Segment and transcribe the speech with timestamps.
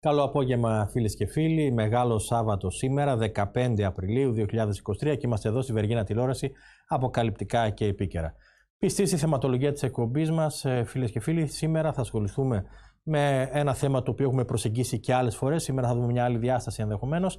[0.00, 1.72] Καλό απόγευμα φίλες και φίλοι.
[1.72, 4.44] Μεγάλο Σάββατο σήμερα, 15 Απριλίου 2023
[5.00, 6.52] και είμαστε εδώ στη Βεργίνα Τηλεόραση,
[6.86, 8.34] αποκαλυπτικά και επίκαιρα.
[8.78, 12.64] Πιστής στη θεματολογία της εκπομπής μας, ε, φίλες και φίλοι, σήμερα θα ασχοληθούμε
[13.02, 15.62] με ένα θέμα το οποίο έχουμε προσεγγίσει και άλλες φορές.
[15.62, 17.38] Σήμερα θα δούμε μια άλλη διάσταση ενδεχομένως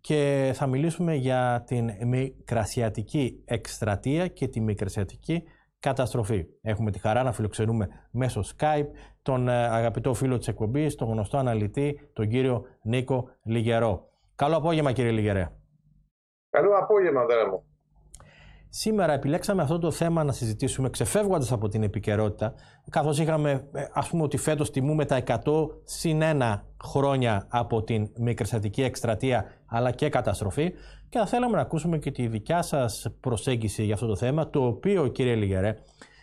[0.00, 5.42] και θα μιλήσουμε για την μικρασιατική εκστρατεία και τη μικρασιατική
[5.78, 6.44] καταστροφή.
[6.62, 8.86] Έχουμε τη χαρά να φιλοξενούμε μέσω Skype
[9.28, 14.08] τον ε, αγαπητό φίλο της εκπομπής, τον γνωστό αναλυτή, τον κύριο Νίκο Λιγερό.
[14.34, 15.50] Καλό απόγευμα κύριε Λιγερέ.
[16.50, 17.64] Καλό απόγευμα αδέρα μου.
[18.68, 22.54] Σήμερα επιλέξαμε αυτό το θέμα να συζητήσουμε ξεφεύγοντας από την επικαιρότητα,
[22.90, 25.36] καθώς είχαμε ε, ας πούμε ότι φέτος τιμούμε τα 100
[25.84, 30.72] συν 1 χρόνια από την μικρασιατική εκστρατεία αλλά και καταστροφή
[31.08, 34.66] και θα θέλαμε να ακούσουμε και τη δικιά σας προσέγγιση για αυτό το θέμα, το
[34.66, 35.76] οποίο κύριε Λιγερέ,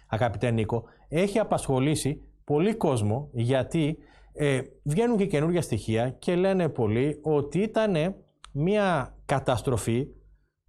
[0.07, 3.97] αγαπητέ Νίκο, έχει απασχολήσει πολύ κόσμο γιατί
[4.33, 8.15] ε, βγαίνουν και καινούργια στοιχεία και λένε πολλοί ότι ήταν
[8.51, 10.07] μια καταστροφή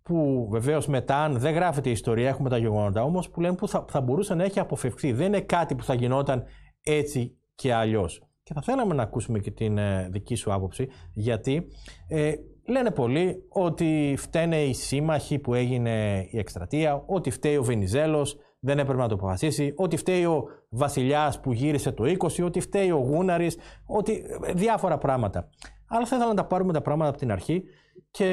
[0.02, 3.68] που βεβαίως μετά, αν δεν γράφεται η ιστορία, έχουμε τα γεγονότα όμως, που λένε που
[3.68, 5.12] θα, θα μπορούσε να έχει αποφευχθεί.
[5.12, 6.44] Δεν είναι κάτι που θα γινόταν
[6.82, 8.22] έτσι και αλλιώς.
[8.42, 11.66] Και θα θέλαμε να ακούσουμε και την ε, δική σου άποψη, γιατί
[12.08, 12.32] ε,
[12.66, 18.36] λένε πολλοί ότι φταίνε οι σύμμαχοι που έγινε η εκστρατεία, ότι φταίει ο Βενιζέλος,
[18.66, 22.90] δεν έπρεπε να το αποφασίσει, ότι φταίει ο βασιλιάς που γύρισε το 20, ότι φταίει
[22.90, 25.48] ο Γούναρης, ότι ε, διάφορα πράγματα.
[25.88, 27.64] Αλλά θα ήθελα να τα πάρουμε τα πράγματα από την αρχή
[28.10, 28.26] και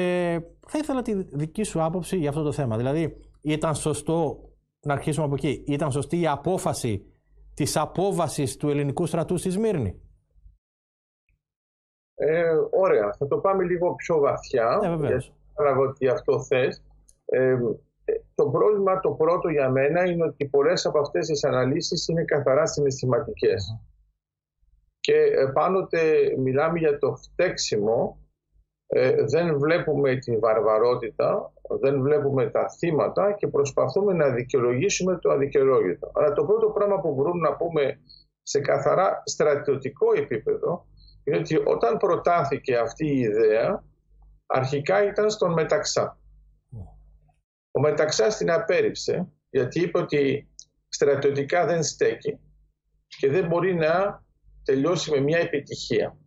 [0.66, 2.76] θα ήθελα τη δική σου άποψη για αυτό το θέμα.
[2.76, 4.38] Δηλαδή, ήταν σωστό,
[4.80, 7.06] να αρχίσουμε από εκεί, ήταν σωστή η απόφαση
[7.54, 10.00] της απόβασης του ελληνικού στρατού στη Σμύρνη;
[12.14, 14.80] Ε, ωραία, θα το πάμε λίγο πιο βαθιά.
[14.82, 15.32] Ε, βεβαίως.
[15.56, 16.82] Γιατί ότι αυτό θες.
[17.24, 17.56] Ε,
[18.34, 22.66] το πρόβλημα το πρώτο για μένα είναι ότι πολλές από αυτές τις αναλύσεις είναι καθαρά
[22.66, 23.78] συναισθηματικές.
[25.00, 26.00] Και ε, πάντοτε
[26.38, 28.18] μιλάμε για το φταίξιμο,
[28.86, 36.10] ε, δεν βλέπουμε την βαρβαρότητα, δεν βλέπουμε τα θύματα και προσπαθούμε να δικαιολογήσουμε το αδικαιολόγητο.
[36.14, 38.00] Αλλά το πρώτο πράγμα που μπορούμε να πούμε
[38.42, 40.86] σε καθαρά στρατιωτικό επίπεδο
[41.24, 43.84] είναι ότι όταν προτάθηκε αυτή η ιδέα,
[44.46, 46.18] αρχικά ήταν στον Μεταξά.
[47.76, 50.48] Ο Μεταξάς την απέρριψε γιατί είπε ότι
[50.88, 52.38] στρατιωτικά δεν στέκει
[53.06, 54.22] και δεν μπορεί να
[54.64, 56.18] τελειώσει με μια επιτυχία.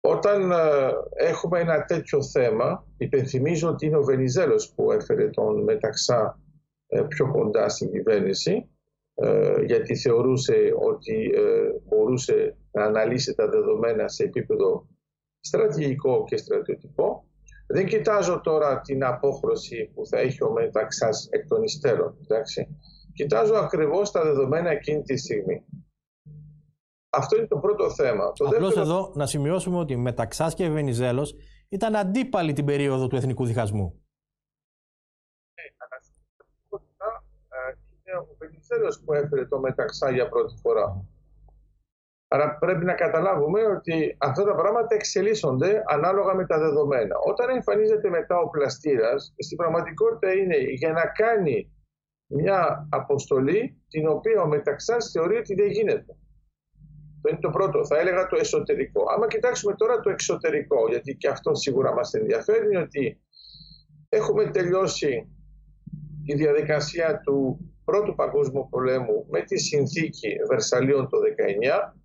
[0.00, 6.40] Όταν ε, έχουμε ένα τέτοιο θέμα, υπενθυμίζω ότι είναι ο Βενιζέλος που έφερε τον Μεταξά
[6.86, 8.68] ε, πιο κοντά στην κυβέρνηση,
[9.14, 11.30] ε, γιατί θεωρούσε ότι
[11.84, 14.86] μπορούσε να αναλύσει τα δεδομένα σε επίπεδο
[15.40, 17.27] στρατηγικό και στρατιωτικό.
[17.70, 22.16] Δεν κοιτάζω τώρα την απόχρωση που θα έχει ο Μεταξάς εκ των υστέρων.
[22.22, 22.78] Εντάξει.
[23.12, 25.64] Κοιτάζω ακριβώς τα δεδομένα εκείνη τη στιγμή.
[27.10, 28.32] Αυτό είναι το πρώτο θέμα.
[28.32, 31.34] Το Απλώς εδώ να σημειώσουμε ότι Μεταξάς και Βενιζέλος
[31.68, 34.02] ήταν αντίπαλοι την περίοδο του εθνικού διχασμού.
[35.54, 35.62] Ναι,
[38.04, 41.04] είναι ο Βενιζέλος που έφερε το Μεταξά για πρώτη φορά.
[42.30, 47.16] Άρα πρέπει να καταλάβουμε ότι αυτά τα πράγματα εξελίσσονται ανάλογα με τα δεδομένα.
[47.26, 51.72] Όταν εμφανίζεται μετά ο πλαστήρας, στην πραγματικότητα είναι για να κάνει
[52.26, 56.16] μια αποστολή την οποία ο Μεταξάς θεωρεί ότι δεν γίνεται.
[57.20, 57.86] Το είναι το πρώτο.
[57.86, 59.04] Θα έλεγα το εσωτερικό.
[59.14, 63.20] Άμα κοιτάξουμε τώρα το εξωτερικό, γιατί και αυτό σίγουρα μας ενδιαφέρει, είναι ότι
[64.08, 65.28] έχουμε τελειώσει
[66.24, 71.18] η διαδικασία του Πρώτου Παγκόσμιου Πολέμου με τη συνθήκη Βερσαλίων το
[71.88, 71.97] 19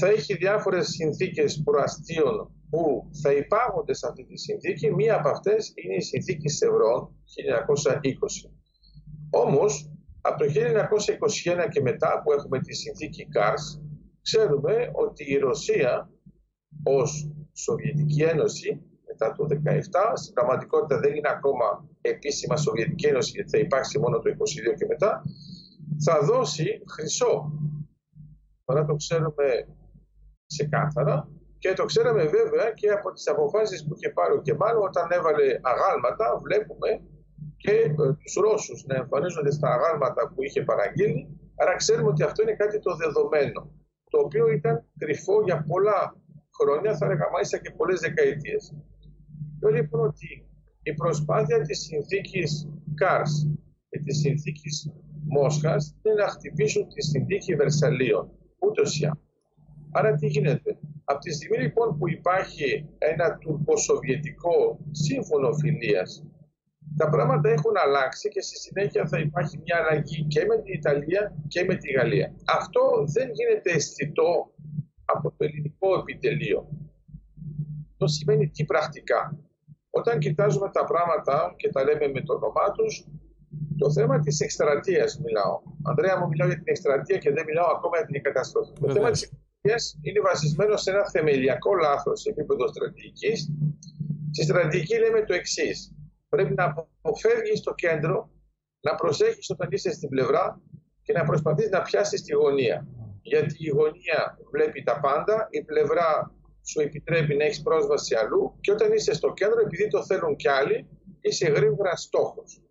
[0.00, 4.94] θα έχει διάφορες συνθήκες προαστίων που θα υπάγονται σε αυτή τη συνθήκη.
[4.94, 7.14] Μία από αυτές είναι η συνθήκη Σευρών
[8.46, 8.50] 1920.
[9.30, 9.90] Όμως,
[10.20, 13.80] από το 1921 και μετά που έχουμε τη συνθήκη Κάρς,
[14.22, 16.10] ξέρουμε ότι η Ρωσία
[16.82, 23.50] ως Σοβιετική Ένωση μετά το 1917, στην πραγματικότητα δεν είναι ακόμα επίσημα Σοβιετική Ένωση γιατί
[23.50, 24.34] θα υπάρξει μόνο το 22
[24.78, 25.22] και μετά,
[26.04, 27.52] θα δώσει χρυσό.
[28.68, 29.46] Τώρα το ξέρουμε
[30.52, 31.16] ξεκάθαρα
[31.58, 35.46] και το ξέραμε βέβαια και από τις αποφάσεις που είχε πάρει και μάλλον όταν έβαλε
[35.72, 36.90] αγάλματα βλέπουμε
[37.56, 41.22] και ε, τους Ρώσους να εμφανίζονται στα αγάλματα που είχε παραγγείλει
[41.60, 43.60] άρα ξέρουμε ότι αυτό είναι κάτι το δεδομένο
[44.10, 46.00] το οποίο ήταν κρυφό για πολλά
[46.58, 48.62] χρόνια θα έλεγα μάλιστα και πολλές δεκαετίες.
[49.60, 50.28] Λέω λοιπόν ότι
[50.82, 53.34] η προσπάθεια της συνθήκης Κάρς
[53.88, 54.92] και της συνθήκης
[55.30, 58.30] Μόσχας είναι να χτυπήσουν τη συνθήκη Βερσαλίων,
[58.78, 59.10] ούτως ή
[59.92, 66.24] Άρα τι γίνεται; Από τη στιγμή λοιπόν που υπάρχει ένα τουρκοσοβιετικό σύμφωνο φιλίας,
[66.96, 71.36] τα πράγματα έχουν αλλάξει και στη συνέχεια θα υπάρχει μια αλλαγή και με την Ιταλία
[71.48, 72.34] και με τη Γαλλία.
[72.46, 74.50] Αυτό δεν γίνεται αισθητό
[75.04, 76.68] από το ελληνικό επιτελείο.
[77.90, 79.38] Αυτό σημαίνει τι πρακτικά.
[79.90, 83.06] Όταν κοιτάζουμε τα πράγματα και τα λέμε με το όνομά τους,
[83.78, 85.60] το θέμα της εκστρατείας μιλάω.
[85.88, 88.72] Ανδρέα μου, μιλάω για την εκστρατεία και δεν μιλάω ακόμα για την καταστροφή.
[88.80, 93.50] Το θέμα της εκστρατείας είναι βασισμένο σε ένα θεμελιακό λάθος σε επίπεδο στρατηγικής.
[94.30, 95.92] Στη στρατηγική λέμε το εξής.
[96.28, 96.64] Πρέπει να
[97.00, 98.30] αποφεύγεις το κέντρο,
[98.80, 100.60] να προσέχεις όταν είσαι στην πλευρά
[101.02, 102.86] και να προσπαθείς να πιάσεις τη γωνία.
[103.22, 108.72] Γιατί η γωνία βλέπει τα πάντα, η πλευρά σου επιτρέπει να έχεις πρόσβαση αλλού και
[108.72, 110.88] όταν είσαι στο κέντρο, επειδή το θέλουν κι άλλοι,
[111.20, 112.62] είσαι γρήγορα στόχος.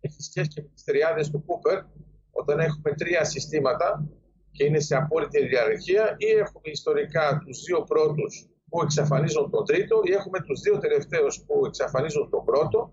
[0.00, 1.78] Έχει σχέση και με τις τριάδες του Κούπερ,
[2.40, 3.88] όταν έχουμε τρία συστήματα
[4.50, 8.32] και είναι σε απόλυτη ιεραρχία, ή έχουμε ιστορικά τους δύο πρώτους
[8.68, 12.92] που εξαφανίζουν τον τρίτο, ή έχουμε τους δύο τελευταίους που εξαφανίζουν τον πρώτο.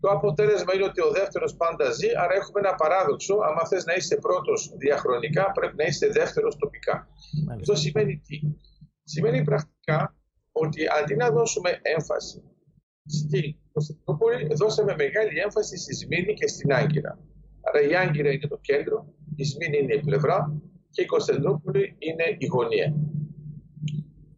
[0.00, 3.34] Το αποτέλεσμα είναι ότι ο δεύτερος πάντα ζει, άρα έχουμε ένα παράδοξο.
[3.34, 7.08] Αν θες να είσαι πρώτος διαχρονικά, πρέπει να είσαι δεύτερος τοπικά.
[7.56, 8.36] Αυτό σημαίνει τι;
[9.04, 10.16] Σημαίνει πρακτικά
[10.52, 12.42] ότι αντί να δώσουμε έμφαση
[13.06, 17.18] στην Κωνσταντινούπολη, δώσαμε μεγάλη έμφαση στη Σμήνη και στην Άγκυρα.
[17.60, 20.60] Άρα η Άγκυρα είναι το κέντρο, η Σμήνη είναι η πλευρά
[20.90, 22.94] και η Κωνσταντινούπολη είναι η γωνία.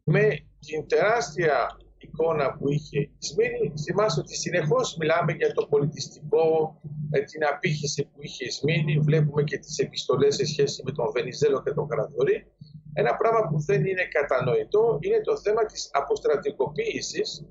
[0.04, 0.22] Με
[0.58, 6.80] την τεράστια εικόνα που είχε η Σμήνη, θυμάστε ότι συνεχώς μιλάμε για το πολιτιστικό,
[7.10, 11.10] ε, την απήχηση που είχε η Σμήνη, βλέπουμε και τις επιστολές σε σχέση με τον
[11.12, 12.46] Βενιζέλο και τον Καραδορή.
[12.92, 17.46] Ένα πράγμα που δεν είναι κατανοητό είναι το θέμα της αποστρατικοποίησης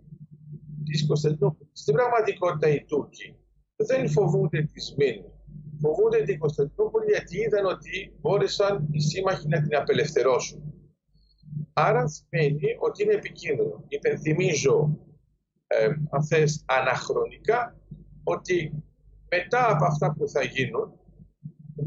[0.84, 1.80] της Κωνσταντινούπολης.
[1.82, 3.36] Στην πραγματικότητα οι Τούρκοι
[3.76, 5.31] δεν φοβούνται τη Σμήνη.
[5.82, 10.74] Φοβούνται την Κωνσταντινούπολη γιατί είδαν ότι μπόρεσαν οι σύμμαχοι να την απελευθερώσουν.
[11.74, 13.84] Άρα σημαίνει ότι είναι επικίνδυνο.
[13.88, 14.98] Υπενθυμίζω,
[15.68, 17.80] ε, αν θες, αναχρονικά,
[18.24, 18.84] ότι
[19.30, 21.00] μετά από αυτά που θα γίνουν,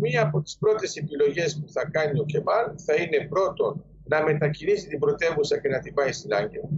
[0.00, 4.88] μία από τις πρώτες επιλογές που θα κάνει ο Κεμάλ θα είναι πρώτον να μετακινήσει
[4.88, 6.68] την πρωτεύουσα και να την πάει στην Άγκυρα.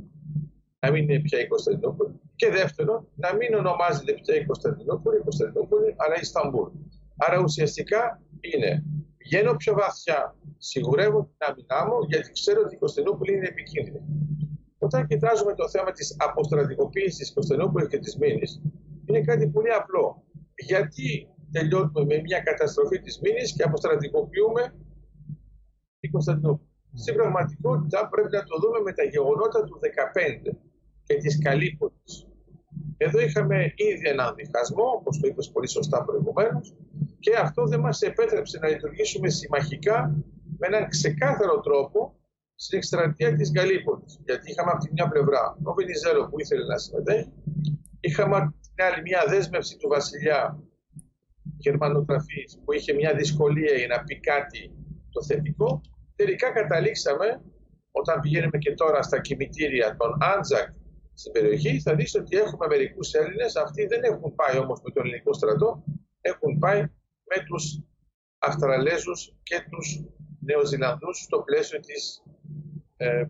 [0.78, 2.20] Να μην είναι πια η Κωνσταντινούπολη.
[2.36, 6.70] Και δεύτερον, να μην ονομάζεται πια η Κωνσταντινούπολη, η Κωνσταντινούπολη, αλλά η Ισταμπούλ.
[7.16, 8.84] Άρα ουσιαστικά είναι
[9.16, 14.00] πηγαίνω πιο βαθιά, σιγουρεύω την άμυνά μου, γιατί ξέρω ότι η Κωνσταντινούπολη είναι επικίνδυνη.
[14.78, 18.62] Όταν κοιτάζουμε το θέμα της αποστρατικοποίησης τη Κωνσταντινούπολης και της Μήνης,
[19.06, 20.24] είναι κάτι πολύ απλό.
[20.70, 24.62] Γιατί τελειώνουμε με μια καταστροφή της μήνης και αποστρατικοποιούμε
[26.00, 26.70] την Κωνσταντινούπολη.
[26.94, 30.56] Στην πραγματικότητα πρέπει να το δούμε με τα γεγονότα του 2015
[31.06, 32.12] και της Καλύπολης.
[32.96, 36.74] Εδώ είχαμε ήδη έναν διχασμό, όπως το είπες πολύ σωστά προηγουμένως,
[37.26, 39.96] και αυτό δεν μας επέτρεψε να λειτουργήσουμε συμμαχικά
[40.58, 42.18] με έναν ξεκάθαρο τρόπο
[42.54, 44.20] στην εκστρατεία της Γαλλίπολης.
[44.24, 47.32] Γιατί είχαμε από τη μια πλευρά τον Βενιζέλο που ήθελε να συμμετέχει,
[48.00, 50.62] είχαμε από την άλλη μια δέσμευση του βασιλιά
[51.56, 54.62] γερμανογραφής που είχε μια δυσκολία για να πει κάτι
[55.10, 55.80] το θετικό,
[56.16, 57.42] τελικά καταλήξαμε,
[57.90, 60.68] όταν πηγαίνουμε και τώρα στα κημητήρια των Άντζακ
[61.14, 65.04] στην περιοχή, θα δεις ότι έχουμε μερικούς Έλληνες, αυτοί δεν έχουν πάει όμως με τον
[65.04, 65.84] ελληνικό στρατό,
[66.20, 66.88] έχουν πάει
[67.28, 67.80] με τους
[68.38, 70.00] Αυστραλέζους και τους
[70.40, 72.22] Νεοζηλανδούς στο πλαίσιο της
[72.96, 73.26] ε,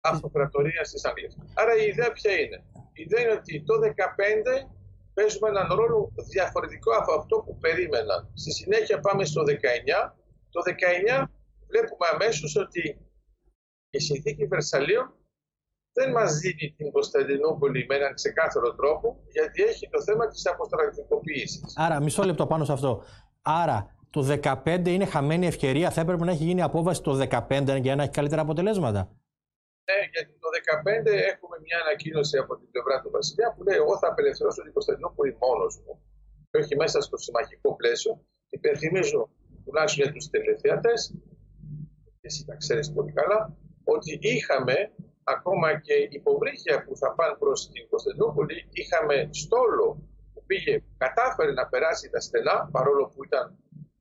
[0.00, 1.36] αυτοκρατορίας της Αγγλίας.
[1.54, 4.68] Άρα η ιδέα ποια είναι; Η ιδέα είναι ότι το 2015
[5.14, 8.30] παίζουμε έναν ρόλο διαφορετικό από αυτό που περίμεναν.
[8.34, 10.12] Στη συνέχεια πάμε στο 19.
[10.50, 10.60] Το
[11.20, 11.24] 19
[11.66, 12.98] βλέπουμε αμέσως ότι
[13.90, 15.14] η συνθήκη Βερσαλίων
[16.00, 21.72] δεν μας δίνει την Κωνσταντινούπολη με έναν ξεκάθαρο τρόπο, γιατί έχει το θέμα της αποστρατικοποίησης.
[21.76, 23.02] Άρα, μισό λεπτό πάνω σε αυτό.
[23.62, 23.78] Άρα,
[24.10, 28.02] το 15 είναι χαμένη ευκαιρία, θα έπρεπε να έχει γίνει απόβαση το 15 για να
[28.02, 29.00] έχει καλύτερα αποτελέσματα.
[29.88, 33.94] Ναι, γιατί το 2015 έχουμε μια ανακοίνωση από την πλευρά του Βασιλιά που λέει: Εγώ
[34.00, 35.92] θα απελευθερώσω την Κωνσταντινούπολη μόνος μου
[36.50, 38.12] και όχι μέσα στο συμμαχικό πλαίσιο.
[38.56, 39.22] Υπενθυμίζω
[39.64, 41.00] τουλάχιστον για τους τηλεθεατές,
[42.20, 43.40] εσύ τα ξέρεις πολύ καλά,
[43.94, 44.76] ότι είχαμε
[45.24, 49.88] ακόμα και υποβρύχια που θα πάνε προς την Κωνσταντινούπολη, είχαμε στόλο
[50.32, 53.58] που πήγε, κατάφερε να περάσει τα στενά παρόλο που ήταν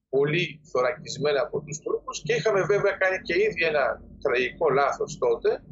[0.10, 5.64] πολύ θωρακισμένα από τους Τούρκους και είχαμε βέβαια κάνει και ήδη ένα τραγικό λάθος τότε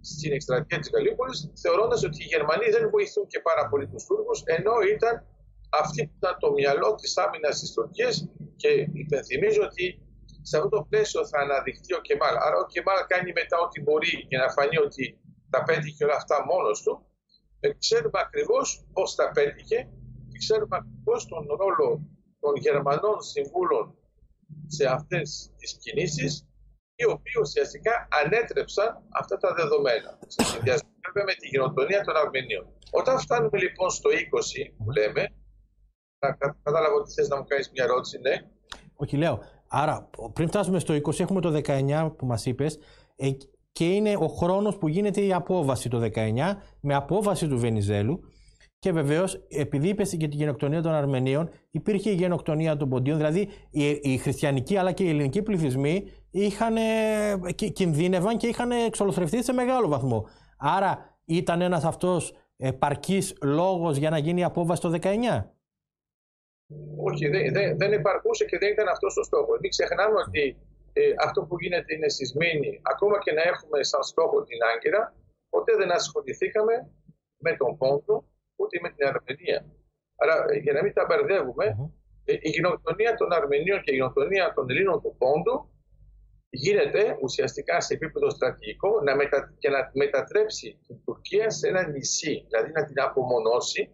[0.00, 4.42] στην εκστρατεία της Γαλλίουπολης θεωρώντας ότι οι Γερμανοί δεν βοηθούν και πάρα πολύ τους Τούρκους
[4.44, 5.14] ενώ ήταν
[5.82, 9.84] αυτοί που ήταν το μυαλό της άμυνας της Τουρκίας και υπενθυμίζω ότι
[10.42, 12.34] σε αυτό το πλαίσιο θα αναδειχθεί ο Κεμάλ.
[12.36, 16.44] Άρα ο Κεμάλ κάνει μετά ό,τι μπορεί για να φανεί ότι τα πέτυχε όλα αυτά
[16.44, 17.06] μόνος του.
[17.60, 19.78] Ε, ξέρουμε ακριβώς πώς τα πέτυχε
[20.30, 21.88] και ξέρουμε ακριβώς τον ρόλο
[22.40, 23.84] των Γερμανών συμβούλων
[24.66, 26.48] σε αυτές τις κινήσεις
[26.94, 32.66] οι οποίοι ουσιαστικά ανέτρεψαν αυτά τα δεδομένα σε συνδυασμό με τη γενοτονία των Αρμενίων.
[32.90, 35.22] Όταν φτάνουμε λοιπόν στο 20 που λέμε,
[36.62, 38.34] κατάλαβα ότι θες να μου κάνεις μια ερώτηση, ναι.
[38.96, 39.42] Όχι, λέω.
[39.68, 42.78] Άρα, πριν φτάσουμε στο 20, έχουμε το 19 που μας είπες,
[43.16, 43.30] ε,
[43.72, 48.20] και είναι ο χρόνος που γίνεται η απόβαση το 19 με απόβαση του Βενιζέλου
[48.78, 53.16] και βεβαίως, επειδή είπες και την γενοκτονία των Αρμενίων, υπήρχε η γενοκτονία των Ποντίων.
[53.16, 53.48] Δηλαδή,
[54.02, 56.74] οι, χριστιανικοί αλλά και οι ελληνικοί πληθυσμοί είχαν,
[57.72, 60.26] κινδύνευαν και είχαν εξολοθρευτεί σε μεγάλο βαθμό.
[60.58, 65.44] Άρα, ήταν ένας αυτός επαρκής λόγος για να γίνει η απόβαση το 19.
[66.96, 69.58] Όχι, δεν, δεν, δεν υπαρκούσε και δεν ήταν αυτός ο στόχος.
[69.60, 70.56] Μην ξεχνάμε ότι
[70.92, 72.80] ε, αυτό που γίνεται είναι σεισμήνη.
[72.82, 75.14] Ακόμα και να έχουμε σαν στόχο την Άγκυρα,
[75.48, 76.74] ποτέ δεν ασχοληθήκαμε
[77.38, 78.24] με τον πόντο
[78.56, 79.66] ούτε με την Αρμενία.
[80.16, 81.66] Άρα, για να μην τα μπερδεύουμε,
[82.24, 85.70] ε, η γενοκτονία των Αρμενίων και η γενοκτονία των Ελλήνων του Πόντου
[86.50, 89.54] γίνεται ουσιαστικά σε επίπεδο στρατηγικό να μετα...
[89.58, 93.90] και να μετατρέψει την Τουρκία σε ένα νησί, δηλαδή να την απομονώσει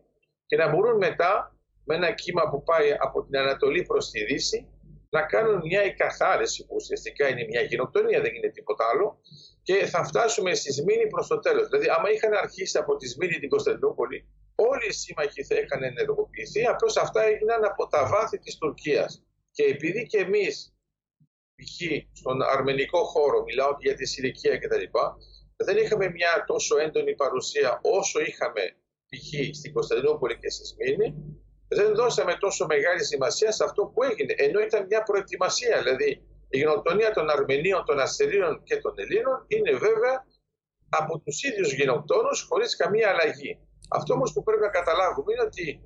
[0.47, 1.54] και να μπορούν μετά
[1.85, 4.69] με ένα κύμα που πάει από την Ανατολή προς τη Δύση
[5.11, 9.21] να κάνουν μια εκαθάριση που ουσιαστικά είναι μια γενοκτονία, δεν είναι τίποτα άλλο
[9.63, 11.69] και θα φτάσουμε στη Σμήνη προς το τέλος.
[11.69, 16.67] Δηλαδή άμα είχαν αρχίσει από τη Σμήνη την Κωνσταντινούπολη όλοι οι σύμμαχοι θα είχαν ενεργοποιηθεί,
[16.67, 19.23] απλώς αυτά έγιναν από τα βάθη της Τουρκίας.
[19.51, 20.75] Και επειδή και εμείς,
[21.55, 21.77] π.χ.
[22.13, 24.85] στον αρμενικό χώρο, μιλάω για τη Συρικία κτλ.,
[25.57, 28.63] δεν είχαμε μια τόσο έντονη παρουσία όσο είχαμε
[29.09, 29.57] π.χ.
[29.57, 31.15] στην Κωνσταντινούπολη και στη Σμήνη,
[31.69, 35.79] δεν δώσαμε τόσο μεγάλη σημασία σε αυτό που έγινε, ενώ ήταν μια προετοιμασία.
[35.83, 40.27] Δηλαδή, η γενοκτονία των Αρμενίων, των Ασσυρίων και των Ελλήνων είναι βέβαια
[40.89, 43.59] από τους ίδιους γενοκτόνους χωρίς καμία αλλαγή.
[43.91, 45.81] Αυτό όμως που πρέπει να καταλάβουμε είναι ότι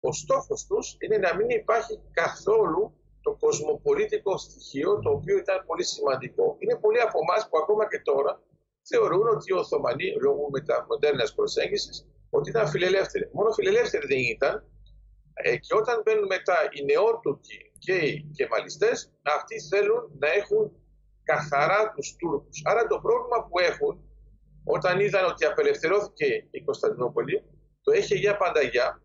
[0.00, 5.84] ο στόχος τους είναι να μην υπάρχει καθόλου το κοσμοπολίτικο στοιχείο το οποίο ήταν πολύ
[5.84, 6.56] σημαντικό.
[6.58, 8.42] Είναι πολλοί από εμάς που ακόμα και τώρα
[8.82, 13.28] θεωρούν ότι οι Οθωμανοί, λόγω μεταμοντέρνα προσέγγισης, ότι ήταν φιλελεύθεροι.
[13.32, 14.64] Μόνο φιλελεύθεροι δεν ήταν.
[15.34, 18.90] Ε, και όταν μπαίνουν μετά οι νεότουρκοι και οι κεμαλιστέ,
[19.22, 20.72] αυτοί θέλουν να έχουν
[21.22, 22.62] καθαρά τους Τούρκους.
[22.64, 23.94] Άρα το πρόβλημα που έχουν
[24.64, 27.42] όταν είδαν ότι απελευθερώθηκε η Κωνσταντινούπολη,
[27.82, 29.02] το έχει για πανταγιά,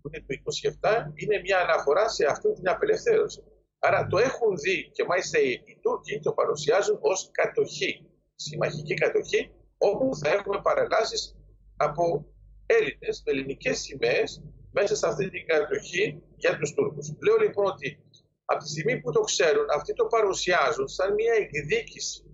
[0.00, 0.32] που είναι το
[0.80, 3.42] 27, είναι μια αναφορά σε αυτή την απελευθέρωση.
[3.78, 10.16] Άρα το έχουν δει και μάλιστα οι Τούρκοι το παρουσιάζουν ως κατοχή, συμμαχική κατοχή, όπου
[10.16, 11.36] θα έχουμε παρελάσεις
[11.76, 12.26] από
[12.66, 17.12] Έλληνες με ελληνικές σημαίες μέσα σε αυτή την κατοχή για τους Τούρκους.
[17.24, 18.04] Λέω λοιπόν ότι
[18.44, 22.24] από τη στιγμή που το ξέρουν, αυτοί το παρουσιάζουν σαν μια εκδίκηση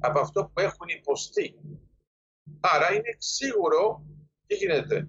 [0.00, 1.54] από αυτό που έχουν υποστεί.
[2.60, 4.02] Άρα είναι σίγουρο
[4.46, 5.08] τι γίνεται;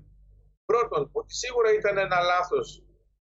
[0.65, 2.83] Πρώτον, ότι σίγουρα ήταν ένα λάθος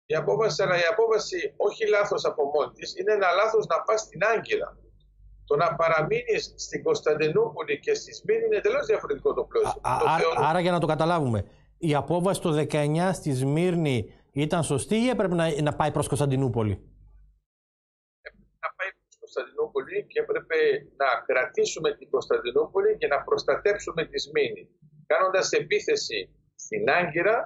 [0.06, 4.00] η απόβαση, αλλά η απόβαση όχι λάθος από μόνη της, είναι ένα λάθος να πας
[4.00, 4.76] στην Άγκυρα.
[5.44, 9.80] Το να παραμείνεις στην Κωνσταντινούπολη και στη Σμήνη είναι εντελώ διαφορετικό το πλαίσιο.
[10.36, 11.44] Άρα για να το καταλάβουμε,
[11.78, 16.74] η απόβαση το 19 στη Σμύρνη ήταν σωστή ή έπρεπε να, να πάει προς Κωνσταντινούπολη;
[19.18, 20.58] Κωνσταντινούπολη και έπρεπε
[21.00, 24.64] να κρατήσουμε την Κωνσταντινούπολη και να προστατέψουμε τη Σμήνη.
[25.06, 26.20] Κάνοντας επίθεση
[26.54, 27.36] στην Άγκυρα,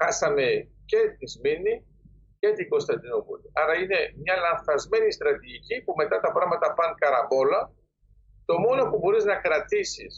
[0.00, 0.46] χάσαμε
[0.90, 1.74] και τη Σμήνη
[2.38, 3.46] και την Κωνσταντινούπολη.
[3.60, 7.60] Άρα είναι μια λανθασμένη στρατηγική που μετά τα πράγματα πάνε καραμπόλα.
[8.48, 10.12] Το μόνο που μπορείς να κρατήσεις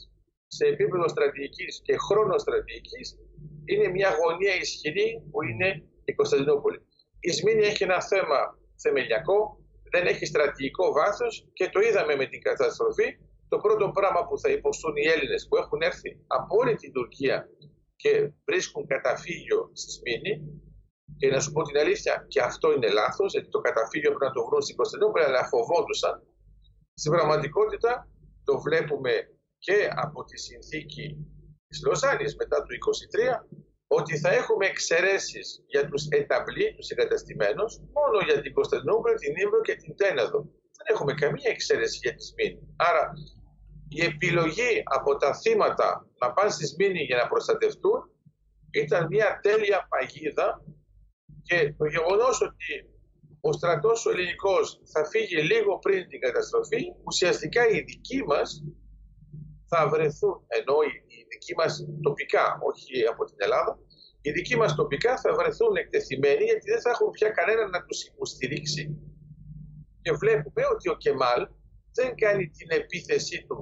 [0.46, 3.18] σε επίπεδο στρατηγικής και χρόνος στρατηγικής
[3.64, 5.68] είναι μια γωνία ισχυρή που είναι
[6.04, 6.78] η Κωνσταντινούπολη.
[7.20, 12.40] Η Σμήνη έχει ένα θέμα θεμελιακό δεν έχει στρατηγικό βάθος και το είδαμε με την
[12.40, 13.08] καταστροφή.
[13.48, 17.48] Το πρώτο πράγμα που θα υποστούν οι Έλληνες που έχουν έρθει από όλη την Τουρκία
[17.96, 18.10] και
[18.44, 20.32] βρίσκουν καταφύγιο στη Σμήνη
[21.16, 24.36] και να σου πω την αλήθεια, και αυτό είναι λάθος, γιατί το καταφύγιο πρέπει να
[24.38, 26.22] το βρουν στην Κωνσταντινούπολη, αλλά φοβόντουσαν.
[26.94, 28.08] Στην πραγματικότητα
[28.44, 29.12] το βλέπουμε
[29.66, 31.06] και από τη συνθήκη
[31.68, 32.70] της Λωζάνης μετά το
[33.40, 33.46] 23
[33.86, 39.60] ότι θα έχουμε εξαιρέσεις για τους établis, τους εγκαταστημένους, μόνο για την Κωνσταντινούπολη, την Ίμβρο
[39.60, 40.38] και την Τένεδο.
[40.76, 42.60] Δεν έχουμε καμία εξαίρεση για τη Σμύρνη.
[42.76, 43.04] Άρα
[43.88, 45.88] η επιλογή από τα θύματα
[46.20, 48.00] να πάνε στη Σμύρνη για να προστατευτούν
[48.70, 50.48] ήταν μια τέλεια παγίδα
[51.42, 52.70] και το γεγονός ότι
[53.40, 58.48] ο στρατός ο ελληνικός θα φύγει λίγο πριν την καταστροφή, ουσιαστικά οι δικοί μας
[59.68, 60.76] θα βρεθούν, ενώ
[61.10, 63.78] οι δικοί μας τοπικά, όχι από την Ελλάδα,
[64.20, 68.04] οι δικοί μας τοπικά θα βρεθούν εκτεθειμένοι γιατί δεν θα έχουν πια κανένα να τους
[68.04, 68.82] υποστηρίξει.
[70.02, 71.48] Και βλέπουμε ότι ο Κεμάλ
[71.92, 73.58] δεν κάνει την επίθεσή του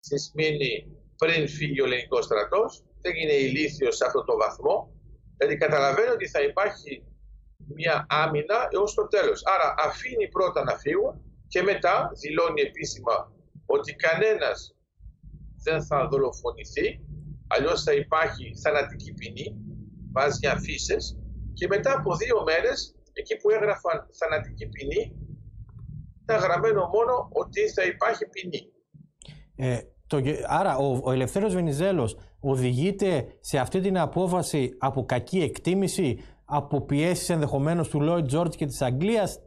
[0.00, 0.72] στη Σμήνη
[1.16, 4.76] πριν φύγει ο ελληνικός στρατός, δεν είναι ηλίθιος σε αυτό το βαθμό,
[5.36, 7.04] δηλαδή καταλαβαίνει ότι θα υπάρχει
[7.74, 9.42] μια άμυνα έως το τέλος.
[9.44, 13.32] Άρα αφήνει πρώτα να φύγουν και μετά δηλώνει επίσημα
[13.66, 14.77] ότι κανένας
[15.62, 16.86] δεν θα δολοφονηθεί,
[17.46, 19.56] αλλιώς θα υπάρχει θανατική ποινή,
[20.12, 21.18] βάζει αφήσεις
[21.52, 25.16] και μετά από δύο μέρες, εκεί που έγραφαν θανατική ποινή,
[26.22, 28.72] ήταν γραμμένο μόνο ότι θα υπάρχει ποινή.
[29.56, 36.18] Ε, το, άρα ο, ο Ελευθέρος Βενιζέλος οδηγείται σε αυτή την απόφαση από κακή εκτίμηση,
[36.44, 39.38] από πιέσεις ενδεχομένως του Λόιτ Τζόρτ και της Αγγλίας.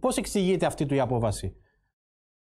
[0.00, 1.56] Πώς εξηγείται αυτή του η απόφαση;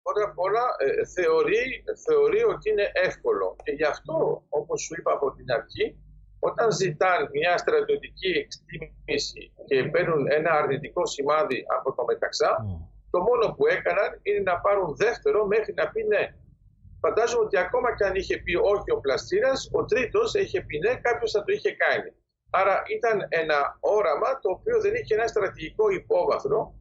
[0.07, 1.65] Πρώτα απ' όλα ε, θεωρεί,
[2.07, 4.17] θεωρεί ότι είναι εύκολο και γι' αυτό
[4.49, 5.87] όπως σου είπα από την αρχή
[6.49, 12.89] όταν ζητάν μια στρατιωτική εκτίμηση και παίρνουν ένα αρνητικό σημάδι από το μεταξά mm.
[13.11, 16.25] το μόνο που έκαναν είναι να πάρουν δεύτερο μέχρι να πει ναι.
[17.01, 20.95] Φαντάζομαι ότι ακόμα και αν είχε πει όχι ο Πλαστήρας, ο τρίτος είχε πει ναι,
[21.07, 22.11] κάποιος θα το είχε κάνει.
[22.51, 26.75] Άρα ήταν ένα όραμα το οποίο δεν είχε ένα στρατηγικό υπόβαθρο,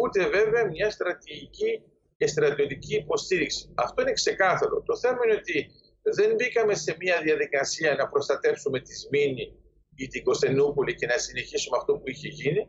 [0.00, 1.82] ούτε βέβαια μια στρατηγική
[2.18, 3.72] και στρατιωτική υποστήριξη.
[3.74, 4.82] Αυτό είναι ξεκάθαρο.
[4.82, 5.70] Το θέμα είναι ότι
[6.02, 9.46] δεν μπήκαμε σε μια διαδικασία να προστατεύσουμε τη Σμήνη
[9.94, 12.68] ή την Κωνσταντινούπολη και να συνεχίσουμε αυτό που είχε γίνει.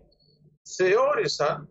[0.75, 1.69] Θεώρησαν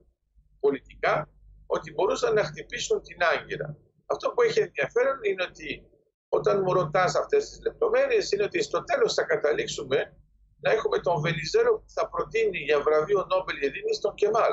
[0.60, 1.30] πολιτικά
[1.66, 3.76] ότι μπορούσαν να χτυπήσουν την Άγκυρα.
[4.06, 5.88] Αυτό που έχει ενδιαφέρον είναι ότι
[6.28, 10.16] όταν μου ρωτάς αυτές τις λεπτομέρειες, είναι ότι στο τέλος θα καταλήξουμε
[10.60, 14.52] να έχουμε τον Βενιζέλο που θα προτείνει για βραβείο Νόμπελ Ειρήνης στον Κεμάλ.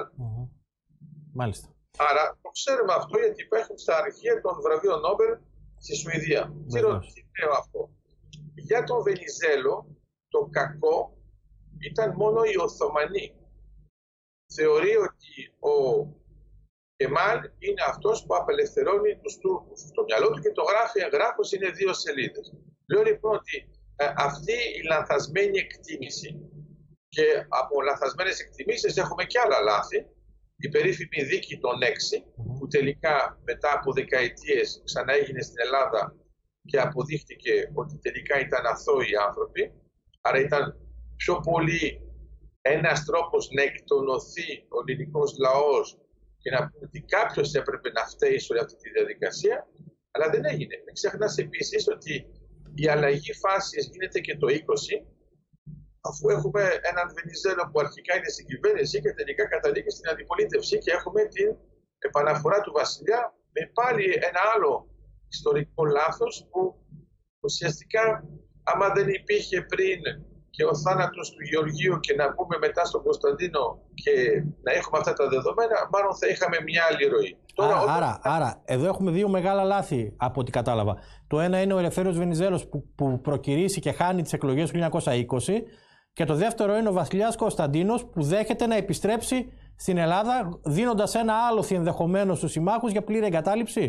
[1.34, 1.75] Μάλιστα.
[1.98, 5.38] Άρα το ξέρουμε αυτό γιατί υπάρχουν στα αρχεία των βραβείων Νόμπελ
[5.78, 6.54] στη Σουηδία.
[6.68, 7.90] Τι λέω αυτό;
[8.56, 9.88] Για τον Βενιζέλο
[10.28, 11.18] το κακό
[11.80, 13.36] ήταν μόνο οι Οθωμανοί.
[14.56, 15.74] Θεωρεί ότι ο
[16.96, 19.80] Κεμάλ είναι αυτός που απελευθερώνει τους Τούρκους.
[19.80, 22.54] Στο μυαλό του και το γράφει εγγράφος είναι δύο σελίδες.
[22.92, 26.50] Λέω λοιπόν ότι ε, αυτή η λανθασμένη εκτίμηση
[27.10, 30.08] και από λανθασμένες εκτιμήσεις έχουμε και άλλα λάθη
[30.58, 31.86] η περίφημη δίκη των 6
[32.58, 36.16] που τελικά μετά από δεκαετίες ξανά έγινε στην Ελλάδα
[36.66, 39.74] και αποδείχτηκε ότι τελικά ήταν αθώοι άνθρωποι
[40.22, 40.64] άρα ήταν
[41.16, 42.02] πιο πολύ
[42.62, 45.98] ένας τρόπος να εκτονωθεί ο ελληνικός λαός
[46.42, 49.68] και να πούμε ότι κάποιος έπρεπε να φταίει σε όλη αυτή τη διαδικασία
[50.12, 50.76] αλλά δεν έγινε.
[50.86, 52.14] Μην ξεχνάς επίσης ότι
[52.76, 54.56] η αλλαγή φάσης γίνεται και το 20
[56.10, 60.92] αφού έχουμε έναν Βενιζέλο που αρχικά είναι στην κυβέρνηση και τελικά καταλήγει στην αντιπολίτευση και
[60.98, 61.50] έχουμε την
[62.08, 63.22] επαναφορά του βασιλιά
[63.56, 64.72] με πάλι ένα άλλο
[65.36, 66.62] ιστορικό λάθος που
[67.48, 68.04] ουσιαστικά
[68.72, 70.00] άμα δεν υπήρχε πριν
[70.56, 74.12] και ο θάνατος του Γεωργίου και να πούμε μετά στον Κωνσταντίνο και
[74.64, 77.38] να έχουμε αυτά τα δεδομένα, μάλλον θα είχαμε μια άλλη ροή.
[77.56, 80.98] Άρα, άρα, άρα, εδώ έχουμε δύο μεγάλα λάθη από ό,τι κατάλαβα.
[81.28, 85.00] Το ένα είναι ο Ελευθέριος Βενιζέλος που, που προκυρήσει και χάνει τις εκλογές του 1920
[86.16, 91.34] και το δεύτερο είναι ο βασιλιάς Κωνσταντίνος που δέχεται να επιστρέψει στην Ελλάδα δίνοντας ένα
[91.48, 93.82] άλοθη ενδεχομένως στους συμμάχους για πλήρη εγκατάλειψη.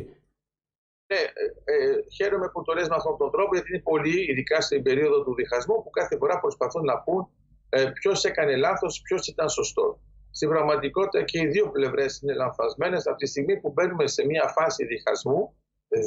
[1.13, 4.61] Ναι, ε, ε, χαίρομαι που το λες με αυτόν τον τρόπο γιατί είναι πολλοί, ειδικά
[4.61, 7.29] στην περίοδο του διχασμού, που κάθε φορά προσπαθούν να πούν
[7.69, 9.99] ε, ποιος έκανε λάθος, ποιος ήταν σωστός.
[10.31, 13.07] Στην πραγματικότητα και οι δύο πλευρές είναι λανθασμένες.
[13.07, 15.55] Από τη στιγμή που μπαίνουμε σε μια φάση διχασμού,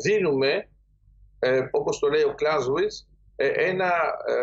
[0.03, 0.69] δίνουμε,
[1.39, 2.91] ε, όπως το λέει ο Κλάσουιτ,
[3.35, 3.91] ε, ένα
[4.27, 4.33] ε,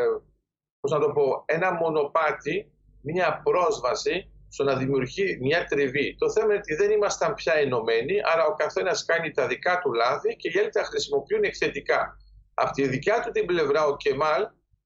[0.87, 2.72] πώς να το πω, ένα μονοπάτι,
[3.03, 6.16] μια πρόσβαση στο να δημιουργεί μια τριβή.
[6.18, 9.92] Το θέμα είναι ότι δεν ήμασταν πια ενωμένοι, άρα ο καθένας κάνει τα δικά του
[9.92, 12.16] λάθη και οι άλλοι τα χρησιμοποιούν εκθετικά.
[12.55, 14.42] Από τη δικιά του την πλευρά ο Κεμάλ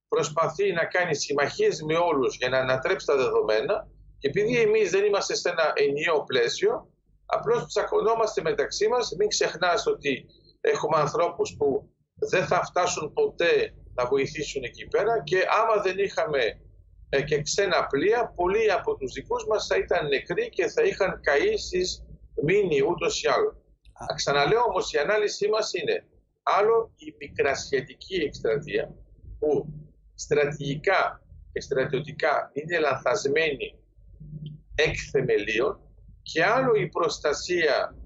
[0.08, 3.86] προσπαθεί να κάνει συμμαχίες με όλους για να ανατρέψει τα δεδομένα
[4.18, 6.88] και επειδή εμείς δεν είμαστε σε ένα ενιαίο πλαίσιο,
[7.26, 9.14] απλώς τσακωνόμαστε μεταξύ μας.
[9.18, 10.26] Μην ξεχνάς ότι
[10.60, 11.90] έχουμε ανθρώπους που
[12.30, 16.60] δεν θα φτάσουν ποτέ να βοηθήσουν εκεί πέρα και άμα δεν είχαμε
[17.08, 21.20] ε, και ξένα πλοία, πολλοί από τους δικούς μας θα ήταν νεκροί και θα είχαν
[21.22, 22.04] καεί στις
[22.44, 23.54] μήνυ ούτως ή άλλως.
[24.14, 26.04] Ξαναλέω όμως η ανάλυση μας είναι
[26.42, 28.94] άλλο η μικρασιατική εκστρατεία
[29.38, 29.66] που
[30.14, 31.22] στρατηγικά
[31.52, 33.78] και στρατιωτικά είναι λανθασμένη
[34.74, 35.80] εκ θεμελίων
[36.22, 37.96] και άλλο η προστασία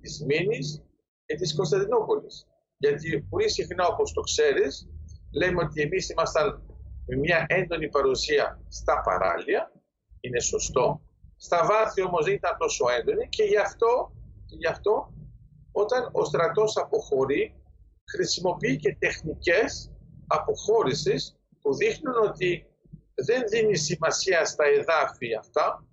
[0.00, 0.82] της Μήνης
[1.26, 2.46] και της Κωνσταντινούπολης.
[2.76, 4.88] Γιατί πολύ συχνά όπως το ξέρεις
[5.32, 6.62] λέμε ότι εμείς ήμασταν
[7.06, 9.72] με μια έντονη παρουσία στα παράλια,
[10.20, 11.02] είναι σωστό.
[11.36, 14.12] Στα βάθη όμως δεν ήταν τόσο έντονη και γι' αυτό,
[14.46, 15.12] και γι αυτό
[15.72, 17.54] όταν ο στρατός αποχωρεί
[18.10, 19.92] χρησιμοποιεί και τεχνικές
[20.26, 22.66] αποχώρησης που δείχνουν ότι
[23.14, 25.86] δεν δίνει σημασία στα εδάφη αυτά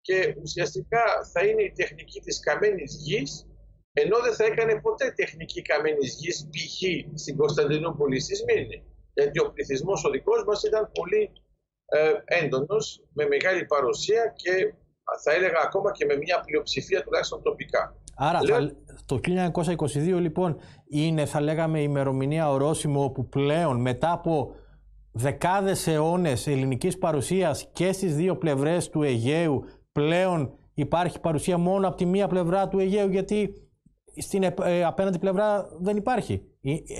[0.00, 3.46] και ουσιαστικά θα είναι η τεχνική της καμένης γης
[4.02, 6.78] ενώ δεν θα έκανε ποτέ τεχνική καμένης γης π.χ.
[7.22, 8.78] στην Κωνσταντινούπολη στη Σμύρνη.
[9.12, 11.32] Γιατί ο πληθυσμός ο δικός μας ήταν πολύ
[11.86, 14.52] ε, έντονος, με μεγάλη παρουσία και
[15.24, 17.96] θα έλεγα ακόμα και με μια πλειοψηφία τουλάχιστον τοπικά.
[18.16, 18.38] Άρα
[19.06, 19.20] το
[20.14, 20.56] 1922 λοιπόν
[20.88, 24.54] είναι θα λέγαμε η ημερομηνία ορόσημο όπου πλέον μετά από
[25.12, 31.96] δεκάδες αιώνες ελληνικής παρουσίας και στις δύο πλευρές του Αιγαίου πλέον υπάρχει παρουσία μόνο από
[31.96, 33.65] τη μία πλευρά του Αιγαίου γιατί
[34.16, 36.34] στην ε, απέναντι πλευρά δεν υπάρχει.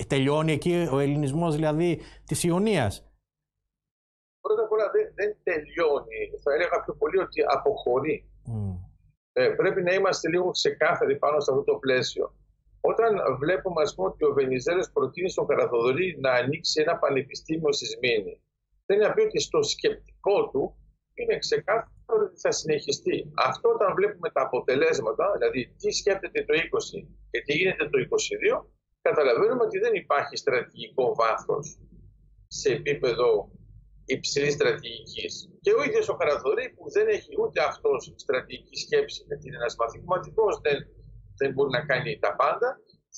[0.07, 3.11] τελειώνει εκεί ο ελληνισμός δηλαδή της Ιωνίας.
[4.41, 6.19] Πρώτα απ' όλα δεν, δεν τελειώνει.
[6.43, 8.29] Θα έλεγα πιο πολύ ότι αποχωρεί.
[9.33, 12.35] Ε, πρέπει να είμαστε λίγο ξεκάθαροι πάνω σε αυτό το πλαίσιο.
[12.81, 17.85] Όταν βλέπουμε ας πούμε, ότι ο Βενιζέλος προτείνει στον Καραθοδωρή να ανοίξει ένα πανεπιστήμιο στη
[17.85, 18.41] Σμήνη,
[18.85, 20.75] δεν να πει ότι στο σκεπτικό του
[21.13, 23.31] είναι ξεκάθαρο ότι θα συνεχιστεί.
[23.35, 27.97] Αυτό όταν βλέπουμε τα αποτελέσματα, δηλαδή τι σκέφτεται το 20 και τι γίνεται το
[28.59, 28.65] 22,
[29.01, 31.79] καταλαβαίνουμε ότι δεν υπάρχει στρατηγικό βάθος
[32.47, 33.51] σε επίπεδο
[34.05, 35.33] υψηλής στρατηγικής.
[35.61, 39.75] Και ο ίδιος ο Καραθωρή που δεν έχει ούτε αυτός στρατηγική σκέψη, γιατί είναι ένας
[39.75, 40.77] μαθηματικός, δεν,
[41.37, 42.69] δεν μπορεί να κάνει τα πάντα,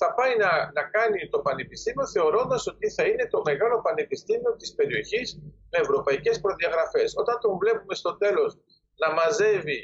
[0.02, 4.74] θα πάει να, να κάνει το πανεπιστήμιο θεωρώντας ότι θα είναι το μεγάλο πανεπιστήμιο της
[4.80, 5.28] περιοχής
[5.72, 7.14] με ευρωπαϊκές προδιαγραφές.
[7.22, 8.52] Όταν τον βλέπουμε στο τέλος
[9.02, 9.80] να μαζεύει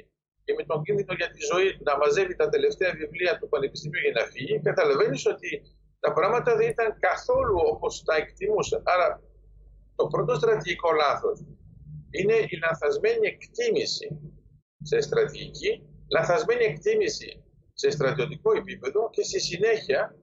[0.45, 4.01] και με τον κίνδυνο για τη ζωή του να μαζεύει τα τελευταία βιβλία του Πανεπιστημίου
[4.05, 5.49] για να φύγει, καταλαβαίνεις ότι
[5.99, 8.81] τα πράγματα δεν ήταν καθόλου όπως τα εκτιμούσε.
[8.83, 9.07] Άρα
[9.95, 11.37] το πρώτο στρατηγικό λάθος
[12.17, 14.07] είναι η λαθασμένη εκτίμηση
[14.81, 15.71] σε στρατηγική,
[16.15, 20.15] λαθασμένη εκτίμηση σε στρατιωτικό επίπεδο και στη συνέχεια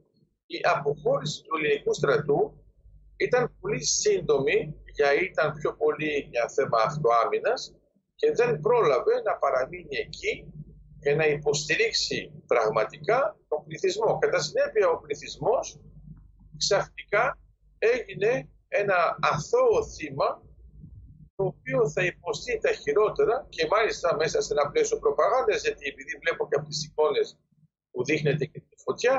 [0.46, 2.40] η αποχώρηση του ελληνικού στρατού
[3.16, 7.74] ήταν πολύ σύντομη, για ήταν πιο πολύ για θέμα αυτοάμυνας
[8.22, 10.34] και δεν πρόλαβε να παραμείνει εκεί
[11.02, 14.18] και να υποστηρίξει πραγματικά τον πληθυσμό.
[14.18, 15.80] Κατά συνέπεια ο πληθυσμός
[16.56, 17.38] ξαφνικά
[17.78, 20.28] έγινε ένα αθώο θύμα
[21.36, 26.12] το οποίο θα υποστεί τα χειρότερα και μάλιστα μέσα σε ένα πλαίσιο προπαγάνδας γιατί επειδή
[26.22, 27.38] βλέπω και από τις εικόνες
[27.90, 29.14] που δείχνεται και τη φωτιά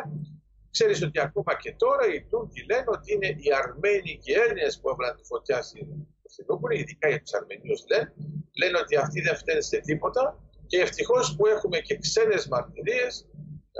[0.69, 4.79] ξέρεις ότι ακόμα και τώρα οι Τούρκοι λένε ότι είναι οι Αρμένοι και οι Έλληνες
[4.79, 5.87] που έβαλαν τη φωτιά στην
[6.21, 8.13] Κωνσταντινούπολη, ειδικά για τους Αρμενίους λένε,
[8.59, 10.23] λένε ότι αυτοί δεν φταίνουν σε τίποτα
[10.67, 13.27] και ευτυχώς που έχουμε και ξένες μαρτυρίες,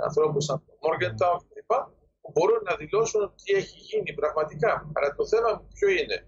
[0.06, 1.72] ανθρώπους σαν τον Μόργεντάουν κλπ
[2.20, 4.90] που μπορούν να δηλώσουν τι έχει γίνει πραγματικά.
[4.94, 6.26] Αλλά το θέμα ποιο είναι.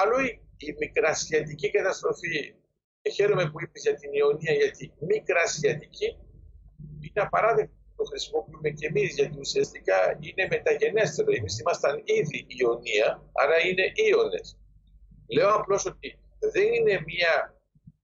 [0.00, 0.18] Άλλο
[0.56, 2.54] η μικρασιατική καταστροφή
[3.02, 6.08] και χαίρομαι που είπες για την Ιωνία γιατί μικρασιατική
[7.00, 11.30] είναι απαράδεκτο το χρησιμοποιούμε και εμείς γιατί ουσιαστικά είναι μεταγενέστερο.
[11.38, 14.58] Εμείς ήμασταν ήδη Ιωνία, άρα είναι Ιωνες.
[15.34, 16.18] Λέω απλώς ότι
[16.52, 17.34] δεν είναι μια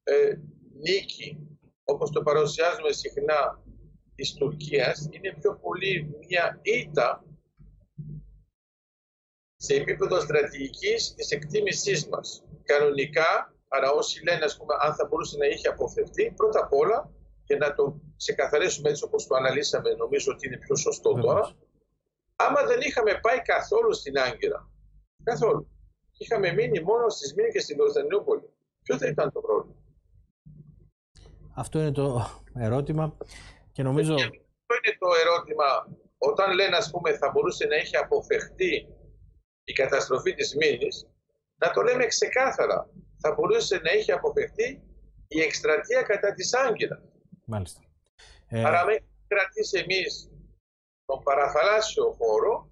[0.05, 0.35] ε,
[0.83, 1.45] νίκη
[1.85, 3.63] όπως το παρουσιάζουμε συχνά
[4.15, 7.25] της Τουρκίας είναι πιο πολύ μια ήττα
[9.57, 12.45] σε επίπεδο στρατηγικής της εκτίμησής μας.
[12.65, 17.11] Κανονικά, άρα όσοι λένε ας πούμε, αν θα μπορούσε να είχε αποφευθεί, πρώτα απ' όλα
[17.45, 21.57] και να το ξεκαθαρίσουμε έτσι όπως το αναλύσαμε, νομίζω ότι είναι πιο σωστό τώρα,
[22.37, 24.71] άμα δεν είχαμε πάει καθόλου στην Άγκυρα,
[25.23, 25.69] καθόλου,
[26.19, 28.51] είχαμε μείνει μόνο στις Μήνες και στην Κωνσταντινούπολη,
[28.83, 29.84] ποιο θα ήταν το πρόβλημα;
[31.55, 33.17] Αυτό είναι το ερώτημα.
[33.73, 34.15] Και νομίζω...
[34.15, 35.99] Αυτό είναι το ερώτημα.
[36.19, 38.89] Όταν λένε, ας πούμε, θα μπορούσε να έχει αποφευχθεί
[39.65, 41.09] η καταστροφή της μήνης,
[41.57, 42.89] να το λέμε ξεκάθαρα.
[43.19, 44.83] Θα μπορούσε να έχει αποφευχθεί
[45.29, 47.03] η εκστρατεία κατά της Άγκυρας.
[47.47, 47.81] Μάλιστα.
[48.49, 48.65] Ε...
[48.65, 50.31] Άρα με κρατήσει εμείς
[51.05, 52.71] τον παραθαλάσσιο χώρο,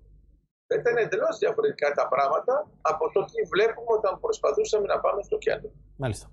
[0.67, 5.39] θα ήταν εντελώς διαφορετικά τα πράγματα από το τι βλέπουμε όταν προσπαθούσαμε να πάμε στο
[5.39, 5.71] κέντρο.
[5.97, 6.31] Μάλιστα.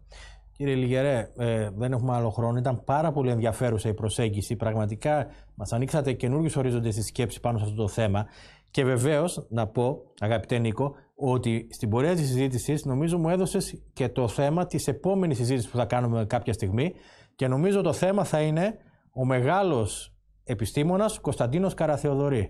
[0.60, 2.58] Κύριε Λιγερέ, ε, δεν έχουμε άλλο χρόνο.
[2.58, 4.56] Ήταν πάρα πολύ ενδιαφέρουσα η προσέγγιση.
[4.56, 8.28] Πραγματικά μας ανοίξατε καινούριους ορίζοντες στη σκέψη πάνω σε αυτό το θέμα.
[8.72, 14.10] Και βεβαίως, να πω, αγαπητέ Νίκο, ότι στην πορεία της συζήτησης νομίζω μου έδωσες και
[14.10, 16.94] το θέμα της επόμενης συζήτησης που θα κάνουμε κάποια στιγμή.
[17.36, 18.78] Και νομίζω το θέμα θα είναι
[19.14, 22.44] ο μεγάλος επιστήμονας Κωνσταντίνος Καραθεοδωρή.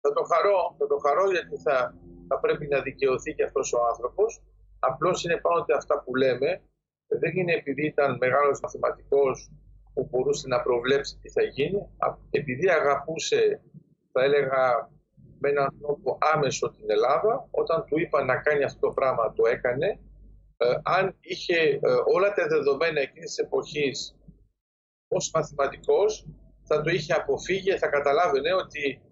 [0.00, 1.94] Θα το χαρώ, θα το χαρώ γιατί θα,
[2.28, 4.42] θα πρέπει να δικαιωθεί και αυτός ο άνθρωπος.
[4.78, 6.62] Απλώς είναι πάνω ότι αυτά που λέμε
[7.20, 9.50] δεν είναι επειδή ήταν μεγάλος μαθηματικός
[9.94, 11.88] που μπορούσε να προβλέψει τι θα γίνει,
[12.30, 13.60] επειδή αγαπούσε,
[14.12, 14.90] θα έλεγα,
[15.38, 19.46] με έναν τρόπο άμεσο την Ελλάδα, όταν του είπαν να κάνει αυτό το πράγμα, το
[19.46, 20.00] έκανε.
[20.56, 21.78] Ε, αν είχε ε,
[22.14, 24.16] όλα τα δεδομένα εκείνης της εποχής
[25.08, 26.26] ως μαθηματικός,
[26.62, 29.02] θα το είχε αποφύγει, θα καταλάβαινε ότι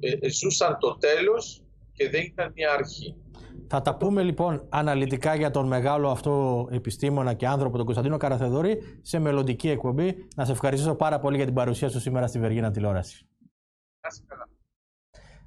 [0.00, 3.23] ε, ζούσαν το τέλος και δεν ήταν μια αρχή.
[3.66, 8.78] Θα τα πούμε λοιπόν αναλυτικά για τον μεγάλο αυτό επιστήμονα και άνθρωπο, τον Κωνσταντίνο Καραθεδόρη,
[9.02, 10.14] σε μελλοντική εκπομπή.
[10.36, 13.28] Να σε ευχαριστήσω πάρα πολύ για την παρουσία σου σήμερα στη Βεργίνα Τηλεόραση.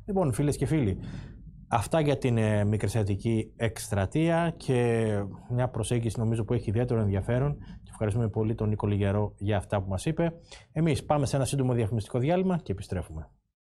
[0.05, 0.99] Λοιπόν, φίλες και φίλοι,
[1.67, 5.05] αυτά για την ε, μικρασιατική εκστρατεία και
[5.49, 7.57] μια προσέγγιση νομίζω που έχει ιδιαίτερο ενδιαφέρον.
[7.83, 10.33] Και ευχαριστούμε πολύ τον Νίκο Λιγερό για αυτά που μας είπε.
[10.71, 13.29] Εμείς πάμε σε ένα σύντομο διαφημιστικό διάλειμμα και επιστρέφουμε.